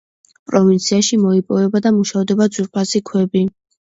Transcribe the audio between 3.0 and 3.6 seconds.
ქვები.